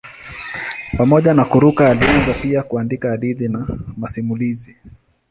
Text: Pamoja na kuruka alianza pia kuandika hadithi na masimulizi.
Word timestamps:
Pamoja 0.97 1.33
na 1.33 1.45
kuruka 1.45 1.89
alianza 1.89 2.33
pia 2.33 2.63
kuandika 2.63 3.09
hadithi 3.09 3.47
na 3.47 3.77
masimulizi. 3.97 4.75